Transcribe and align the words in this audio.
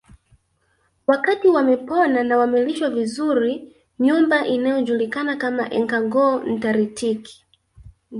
Wakati 1.07 1.47
wamepona 1.47 2.23
na 2.23 2.37
wamelishwa 2.37 2.89
vizuri 2.89 3.75
nyumba 3.99 4.45
inayojulikana 4.47 5.35
kama 5.35 5.69
Enkangoo 5.73 6.39
Ntaritik 6.43 7.27